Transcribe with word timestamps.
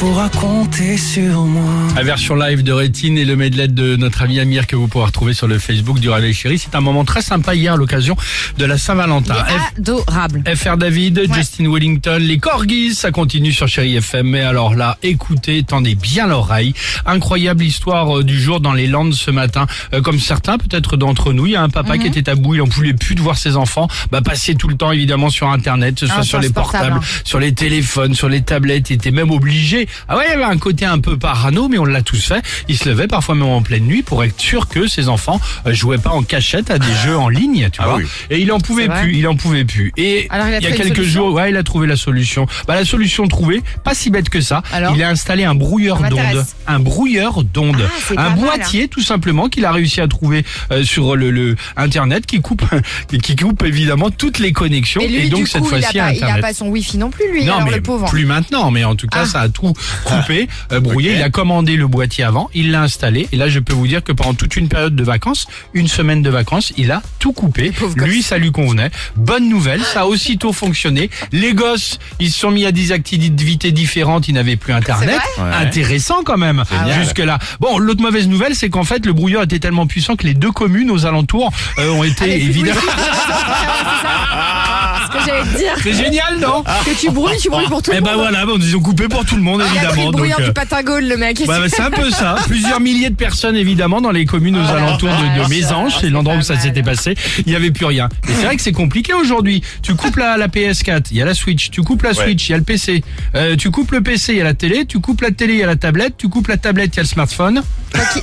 pourras 0.00 0.30
compter 0.30 0.96
sur 0.96 1.42
moi. 1.42 1.70
La 1.94 2.02
version 2.02 2.34
live 2.34 2.62
de 2.62 2.72
Rétine 2.72 3.18
et 3.18 3.26
le 3.26 3.36
medley 3.36 3.68
de 3.68 3.96
notre 3.96 4.22
ami 4.22 4.40
Amir 4.40 4.66
que 4.66 4.74
vous 4.74 4.88
pourrez 4.88 5.04
retrouver 5.04 5.34
sur 5.34 5.46
le 5.46 5.58
Facebook 5.58 6.00
du 6.00 6.08
Réveil 6.08 6.32
Chéri. 6.32 6.58
C'est 6.58 6.74
un 6.74 6.80
moment 6.80 7.04
très 7.04 7.20
sympa 7.20 7.54
hier 7.54 7.74
à 7.74 7.76
l'occasion 7.76 8.16
de 8.56 8.64
la 8.64 8.78
Saint-Valentin. 8.78 9.34
F- 9.34 9.78
Adorable. 9.78 10.42
FR 10.56 10.78
David, 10.78 11.28
Justin 11.34 11.70
Wellington, 11.70 12.16
les 12.18 12.38
Corgis, 12.38 12.94
ça 12.94 13.10
continue 13.10 13.52
sur 13.52 13.68
Chéri 13.68 13.94
FM. 13.96 14.26
Mais 14.26 14.40
alors 14.40 14.74
là, 14.74 14.96
écoutez, 15.02 15.62
tendez 15.64 15.94
bien 15.96 16.26
l'oreille. 16.28 16.72
Incroyable 17.04 17.62
histoire 17.62 18.20
euh, 18.20 18.24
du 18.24 18.40
jour 18.40 18.60
dans 18.60 18.72
les 18.72 18.86
Landes 18.86 19.12
ce 19.12 19.30
matin. 19.30 19.66
Euh, 19.92 20.00
comme 20.00 20.18
certains, 20.18 20.56
peut-être 20.56 20.96
d'entre 20.96 21.34
nous, 21.34 21.44
il 21.44 21.52
y 21.52 21.56
a 21.56 21.62
un 21.62 21.68
papa 21.68 21.98
qui 21.98 22.06
était 22.06 22.30
à 22.30 22.36
bout, 22.36 22.54
il 22.54 22.62
en 22.62 22.68
pouvait 22.68 22.94
plus 22.94 23.14
de 23.16 23.20
voir 23.20 23.36
ses 23.36 23.54
enfants. 23.56 23.86
Bah, 24.10 24.22
passer 24.22 24.54
tout 24.54 24.68
le 24.68 24.76
temps 24.78 24.92
évidemment 24.92 25.28
sur 25.28 25.48
Internet, 25.50 25.96
que 25.96 26.00
ce 26.00 26.06
soit 26.06 26.16
Ah, 26.20 26.22
sur 26.22 26.40
les 26.40 26.48
portables, 26.48 27.00
sur 27.24 27.38
les 27.38 27.52
téléphones, 27.52 28.14
sur 28.14 28.30
les 28.30 28.40
tablettes. 28.40 28.88
Il 28.88 28.94
était 28.94 29.10
même 29.10 29.30
obligé. 29.30 29.88
Ah 30.08 30.16
ouais, 30.16 30.24
il 30.26 30.30
y 30.30 30.34
avait 30.34 30.44
un 30.44 30.58
côté 30.58 30.84
un 30.84 30.98
peu 30.98 31.16
parano, 31.18 31.68
mais 31.68 31.78
on 31.78 31.84
l'a 31.84 32.02
tous 32.02 32.24
fait. 32.24 32.42
Il 32.68 32.76
se 32.78 32.88
levait 32.88 33.06
parfois 33.06 33.34
même 33.34 33.46
en 33.48 33.62
pleine 33.62 33.84
nuit 33.84 34.02
pour 34.02 34.22
être 34.24 34.40
sûr 34.40 34.68
que 34.68 34.86
ses 34.88 35.08
enfants 35.08 35.40
euh, 35.66 35.72
jouaient 35.72 35.98
pas 35.98 36.10
en 36.10 36.22
cachette 36.22 36.70
à 36.70 36.78
des 36.78 36.92
jeux 37.04 37.16
en 37.16 37.28
ligne, 37.28 37.68
tu 37.72 37.80
Ah 37.82 37.86
vois. 37.88 37.96
oui. 37.96 38.04
Et 38.30 38.40
il 38.40 38.50
en 38.52 38.58
pouvait 38.60 38.88
plus, 38.88 39.14
il 39.16 39.26
en 39.28 39.36
pouvait 39.36 39.64
plus. 39.64 39.92
Et 39.96 40.26
Alors, 40.30 40.46
il 40.48 40.52
y 40.52 40.56
a 40.56 40.60
quelques 40.60 40.96
solution 40.96 41.04
jours, 41.04 41.34
ouais, 41.34 41.50
il 41.50 41.56
a 41.56 41.62
trouvé 41.62 41.86
la 41.86 41.96
solution. 41.96 42.46
Bah 42.66 42.74
la 42.74 42.84
solution 42.84 43.26
trouvée, 43.28 43.62
pas 43.84 43.94
si 43.94 44.10
bête 44.10 44.28
que 44.28 44.40
ça. 44.40 44.62
Alors 44.72 44.94
il 44.94 45.02
a 45.02 45.08
installé 45.08 45.44
un 45.44 45.54
brouilleur 45.54 46.00
d'ondes, 46.08 46.44
un 46.66 46.78
brouilleur 46.80 47.42
d'ondes, 47.44 47.88
Ah, 48.16 48.26
un 48.26 48.30
mal, 48.30 48.38
boîtier 48.40 48.88
tout 48.88 49.02
simplement 49.02 49.48
qu'il 49.48 49.64
a 49.64 49.72
réussi 49.72 50.00
à 50.00 50.08
trouver 50.08 50.44
euh, 50.70 50.82
sur 50.84 51.16
le, 51.16 51.30
le 51.30 51.56
internet 51.76 52.26
qui 52.26 52.40
coupe 52.40 52.64
qui 53.22 53.36
coupe 53.36 53.62
évidemment 53.64 54.10
toutes 54.10 54.38
les 54.38 54.52
connexions 54.52 55.00
Et 55.00 55.08
lui, 55.08 55.26
et 55.26 55.28
donc 55.28 55.40
du 55.40 55.46
cette 55.46 55.62
coup, 55.62 55.68
fois-ci 55.68 55.84
pas, 55.86 55.92
il 55.92 56.00
a 56.00 56.06
internet. 56.26 56.40
pas 56.42 56.54
son 56.54 56.68
wifi 56.68 56.98
non 56.98 57.10
plus, 57.10 57.30
lui. 57.32 57.44
Non, 57.44 57.54
alors 57.54 57.68
mais 57.68 57.76
le 57.76 57.82
pauvre. 57.82 58.08
plus 58.08 58.24
maintenant, 58.26 58.70
mais 58.70 58.84
en 58.84 58.94
tout 58.94 59.06
cas, 59.06 59.20
Ah. 59.22 59.26
ça 59.26 59.40
a 59.40 59.48
tout 59.48 59.72
coupé, 60.04 60.48
euh, 60.72 60.80
brouillé. 60.80 61.14
Il 61.14 61.22
a 61.22 61.30
commandé 61.30 61.76
le 61.76 61.86
boîtier 61.86 62.24
avant, 62.24 62.50
il 62.54 62.70
l'a 62.70 62.82
installé, 62.82 63.28
et 63.32 63.36
là, 63.36 63.48
je 63.48 63.58
peux 63.58 63.72
vous 63.72 63.86
dire 63.86 64.02
que 64.02 64.12
pendant 64.12 64.34
toute 64.34 64.56
une 64.56 64.68
période 64.68 64.94
de 64.94 65.04
vacances, 65.04 65.46
une 65.74 65.88
semaine 65.88 66.22
de 66.22 66.30
vacances, 66.30 66.72
il 66.76 66.90
a 66.90 67.02
tout 67.18 67.32
coupé. 67.32 67.72
Lui, 67.96 68.22
ça 68.22 68.38
lui 68.38 68.52
convenait. 68.52 68.90
Bonne 69.16 69.48
nouvelle, 69.48 69.82
ça 69.82 70.02
a 70.02 70.06
aussitôt 70.06 70.52
fonctionné. 70.52 71.10
Les 71.32 71.54
gosses, 71.54 71.98
ils 72.18 72.30
se 72.30 72.40
sont 72.40 72.50
mis 72.50 72.66
à 72.66 72.72
des 72.72 72.92
activités 72.92 73.72
différentes, 73.72 74.28
ils 74.28 74.34
n'avaient 74.34 74.56
plus 74.56 74.72
Internet. 74.72 75.20
Intéressant 75.38 76.22
quand 76.24 76.38
même, 76.38 76.64
Génial. 76.70 77.02
jusque-là. 77.02 77.38
Bon, 77.60 77.78
l'autre 77.78 78.02
mauvaise 78.02 78.28
nouvelle, 78.28 78.54
c'est 78.54 78.70
qu'en 78.70 78.84
fait, 78.84 79.04
le 79.06 79.12
brouilleur 79.12 79.42
était 79.42 79.58
tellement 79.58 79.86
puissant 79.86 80.16
que 80.16 80.26
les 80.26 80.34
deux 80.34 80.52
communes 80.52 80.90
aux 80.90 81.06
alentours 81.06 81.52
euh, 81.78 81.90
ont 81.90 82.04
été 82.04 82.24
plus 82.24 82.44
de 82.44 82.48
évidemment. 82.48 82.80
Ce 85.12 85.18
que 85.18 85.24
j'allais 85.26 85.42
te 85.52 85.58
dire. 85.58 85.74
C'est 85.82 85.92
génial, 85.92 86.38
non 86.40 86.62
Que 86.84 86.98
tu 86.98 87.10
brûles, 87.10 87.36
tu 87.40 87.50
brûles 87.50 87.68
pour 87.68 87.82
tout 87.82 87.90
Eh 87.92 87.96
le 87.96 88.02
ben 88.02 88.12
monde. 88.12 88.20
voilà, 88.20 88.46
bon, 88.46 88.56
ils 88.60 88.76
ont 88.76 88.80
coupé 88.80 89.08
pour 89.08 89.24
tout 89.24 89.36
le 89.36 89.42
monde, 89.42 89.60
Il 89.60 89.64
a 89.64 89.66
pris 89.66 89.76
évidemment. 89.78 89.96
le 89.96 90.04
donc, 90.06 90.16
brouillard 90.16 90.40
euh, 90.40 90.46
du 90.46 90.52
patingole, 90.52 91.04
le 91.06 91.16
mec. 91.16 91.42
bah, 91.46 91.58
bah, 91.60 91.66
c'est 91.68 91.82
un 91.82 91.90
peu 91.90 92.10
ça. 92.10 92.36
Plusieurs 92.46 92.80
milliers 92.80 93.10
de 93.10 93.14
personnes, 93.16 93.56
évidemment, 93.56 94.00
dans 94.00 94.10
les 94.12 94.24
communes 94.26 94.56
aux 94.56 94.64
Oh 94.64 94.76
alentours 94.76 95.08
de, 95.10 95.42
de 95.42 95.48
Mésange, 95.48 95.92
c'est 95.94 96.00
c'est 96.06 96.10
l'endroit 96.10 96.36
où 96.36 96.42
ça 96.42 96.58
s'était 96.58 96.82
passé. 96.82 97.14
Il 97.46 97.50
n'y 97.50 97.54
avait 97.56 97.70
plus 97.70 97.86
rien. 97.86 98.08
Et 98.28 98.32
c'est 98.34 98.44
vrai 98.46 98.56
que 98.56 98.62
c'est 98.62 98.72
compliqué 98.72 99.12
aujourd'hui. 99.14 99.62
Tu 99.82 99.94
coupes 99.94 100.16
la, 100.16 100.36
la 100.36 100.48
PS4, 100.48 101.06
il 101.10 101.16
y 101.18 101.22
a 101.22 101.24
la 101.24 101.34
Switch. 101.34 101.70
Tu 101.70 101.82
coupes 101.82 102.02
la. 102.02 102.14
Switch, 102.14 102.48
il 102.48 102.52
y 102.52 102.54
a 102.54 102.58
le 102.58 102.64
PC. 102.64 103.02
Euh, 103.34 103.56
tu 103.56 103.70
coupes 103.70 103.92
le 103.92 104.00
PC, 104.00 104.32
il 104.32 104.38
y 104.38 104.40
a 104.40 104.44
la 104.44 104.54
télé. 104.54 104.84
Tu 104.86 105.00
coupes 105.00 105.20
la 105.20 105.30
télé, 105.30 105.54
il 105.54 105.58
y 105.60 105.62
a 105.62 105.66
la 105.66 105.76
tablette. 105.76 106.16
Tu 106.16 106.28
coupes 106.28 106.48
la 106.48 106.56
tablette, 106.56 106.94
il 106.94 106.96
y 106.96 107.00
a 107.00 107.02
le 107.02 107.08
smartphone. 107.08 107.62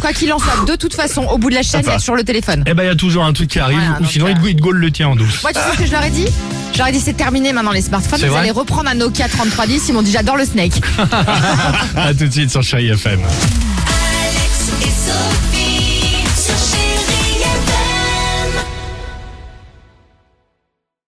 Quoi 0.00 0.12
qu'il- 0.12 0.32
en 0.32 0.38
soit, 0.38 0.64
de 0.66 0.76
toute 0.76 0.94
façon, 0.94 1.22
au 1.24 1.38
bout 1.38 1.50
de 1.50 1.54
la 1.54 1.62
chaîne, 1.62 1.82
il 1.84 1.88
y 1.88 1.90
a 1.90 1.98
toujours 1.98 2.16
le 2.16 2.24
téléphone. 2.24 2.62
Eh 2.66 2.74
ben, 2.74 2.82
il 2.84 2.86
y 2.86 2.90
a 2.90 2.94
toujours 2.94 3.24
un 3.24 3.32
truc 3.32 3.48
qui 3.50 3.58
arrive. 3.58 3.78
Voilà, 3.80 4.00
ou 4.00 4.06
sinon, 4.06 4.26
euh, 4.26 4.34
il 4.48 4.56
te- 4.56 4.60
gaule 4.60 4.76
le 4.78 4.90
tien 4.90 5.08
en 5.08 5.16
douce. 5.16 5.42
Moi, 5.42 5.52
tu 5.52 5.58
sais 5.60 5.66
ce 5.72 5.78
que 5.78 5.86
je 5.86 5.92
leur 5.92 6.02
ai 6.04 6.10
dit? 6.10 6.26
Je 6.72 6.78
leur 6.78 6.86
ai 6.88 6.92
dit 6.92 7.00
c'est 7.00 7.14
terminé 7.16 7.52
maintenant 7.52 7.72
les 7.72 7.82
smartphones. 7.82 8.20
Vous 8.20 8.34
allez 8.36 8.50
reprendre 8.52 8.88
un 8.90 8.94
Nokia 8.94 9.28
3310. 9.28 9.88
Ils 9.88 9.92
m'ont 9.92 10.02
dit 10.02 10.12
j'adore 10.12 10.36
le 10.36 10.44
Snake. 10.44 10.80
à 11.96 12.14
tout 12.14 12.26
de 12.26 12.30
suite 12.32 12.50
sur 12.50 12.62
Chérie 12.62 12.88
FM. 12.90 13.20
Alex 13.20 14.70
et 14.82 14.84
Sophie. 14.84 15.69